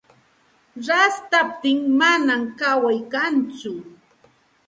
Rashtaptin 0.87 1.79
manam 1.99 2.41
kaway 2.59 2.99
kantsu. 3.13 3.73